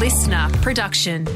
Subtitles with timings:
[0.00, 1.26] listener production.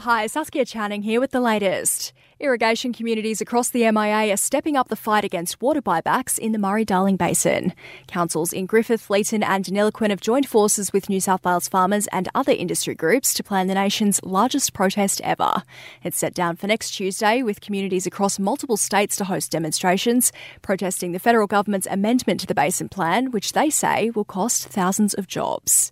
[0.00, 2.12] Hi, Saskia Channing here with the latest.
[2.40, 6.58] Irrigation communities across the MIA are stepping up the fight against water buybacks in the
[6.58, 7.74] Murray Darling Basin.
[8.06, 12.28] Councils in Griffith, Leeton, and Deniliquin have joined forces with New South Wales farmers and
[12.36, 15.64] other industry groups to plan the nation's largest protest ever.
[16.04, 20.30] It's set down for next Tuesday, with communities across multiple states to host demonstrations,
[20.62, 25.12] protesting the federal government's amendment to the Basin Plan, which they say will cost thousands
[25.12, 25.90] of jobs.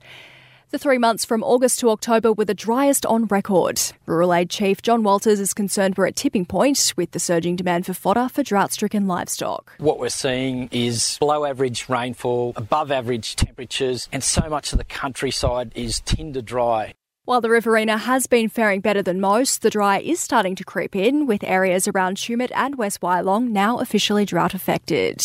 [0.70, 3.80] The three months from August to October were the driest on record.
[4.04, 7.86] Rural Aid Chief John Warlters is concerned we're at tipping point with the surging demand
[7.86, 9.74] for fodder for drought stricken livestock.
[9.78, 14.84] What we're seeing is below average rainfall, above average temperatures, and so much of the
[14.84, 16.94] countryside is tinder dry.
[17.26, 20.96] While the Riverina has been faring better than most, the dry is starting to creep
[20.96, 25.24] in, with areas around Tumut and West Wyalong now officially drought affected.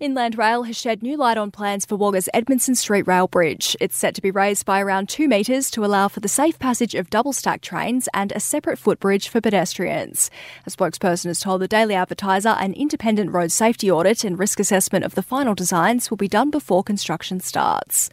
[0.00, 3.76] Inland Rail has shed new light on plans for Wagga's Edmondson Street Rail Bridge.
[3.82, 6.94] It's set to be raised by around two metres to allow for the safe passage
[6.94, 10.30] of double stack trains and a separate footbridge for pedestrians.
[10.66, 15.04] A spokesperson has told the Daily Advertiser an independent road safety audit and risk assessment
[15.04, 18.08] of the final designs will be done before construction starts.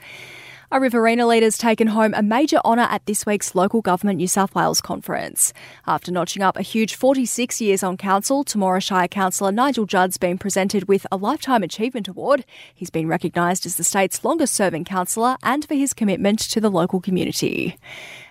[0.69, 4.53] A Riverina leader's taken home a major honour at this week's Local Government New South
[4.53, 5.53] Wales conference.
[5.87, 10.37] After notching up a huge 46 years on council, Temora Shire Councillor Nigel Judd's been
[10.37, 12.43] presented with a Lifetime Achievement Award.
[12.75, 16.69] He's been recognised as the state's longest serving councillor and for his commitment to the
[16.69, 17.77] local community.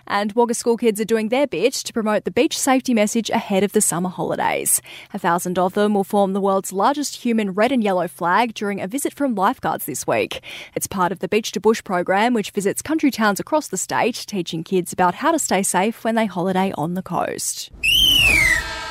[0.07, 3.63] And Wagga school kids are doing their bit to promote the beach safety message ahead
[3.63, 4.81] of the summer holidays.
[5.13, 8.81] A thousand of them will form the world's largest human red and yellow flag during
[8.81, 10.41] a visit from lifeguards this week.
[10.75, 14.25] It's part of the Beach to Bush program, which visits country towns across the state,
[14.27, 17.71] teaching kids about how to stay safe when they holiday on the coast.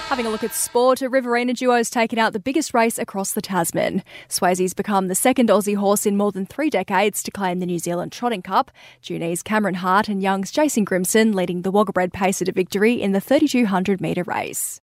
[0.07, 3.33] Having a look at sport, a Riverina duo has taken out the biggest race across
[3.33, 4.05] the Tasman.
[4.29, 7.81] Swayzee's become the second Aussie horse in more than three decades to claim the New
[7.81, 8.71] Zealand Trotting Cup.
[9.03, 13.11] Junee's Cameron Hart and Young's Jason Grimson leading the Wagga bred pacer to victory in
[13.11, 14.81] the 3200 metre race.